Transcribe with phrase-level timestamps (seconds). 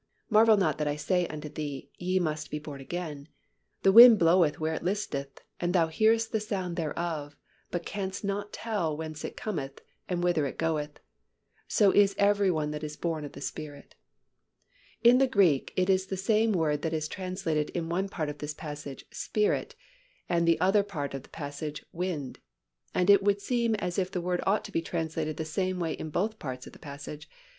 [0.31, 3.27] Marvel not that I said unto thee, Ye must be born again.
[3.83, 7.35] The wind bloweth where it listeth, and thou hearest the sound thereof,
[7.69, 9.79] but canst not tell whence it cometh,
[10.09, 10.99] and whither it goeth:
[11.67, 13.93] so is every one that is born of the Spirit."
[15.03, 18.39] In the Greek, it is the same word that is translated in one part of
[18.39, 19.75] this passage "Spirit"
[20.27, 22.39] and the other part of the passage "wind."
[22.95, 25.93] And it would seem as if the word ought to be translated the same way
[25.93, 27.29] in both parts of the passage.